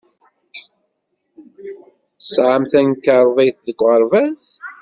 [2.17, 4.43] Tesɛam tamkarḍit deg uɣerbaz?